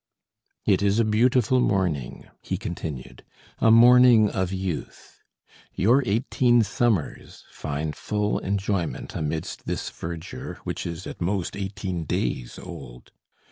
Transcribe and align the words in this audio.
"It 0.65 0.81
is 0.81 0.97
a 0.99 1.05
beautiful 1.05 1.59
morning," 1.59 2.25
he 2.41 2.57
continued, 2.57 3.23
"a 3.59 3.69
morning 3.69 4.31
of 4.31 4.51
youth. 4.51 5.21
Your 5.75 6.01
eighteen 6.07 6.63
summers 6.63 7.43
find 7.51 7.95
full 7.95 8.39
enjoyment 8.39 9.13
amidst 9.15 9.67
this 9.67 9.91
verdure 9.91 10.55
which 10.63 10.87
is 10.87 11.05
at 11.05 11.21
most 11.21 11.55
eighteen 11.55 12.05
days 12.05 12.57
old. 12.57 13.11